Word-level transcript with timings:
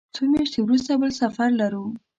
څو 0.15 0.21
میاشتې 0.31 0.59
وروسته 0.63 0.91
بل 1.01 1.11
سفر 1.21 1.49
لرو. 1.61 1.83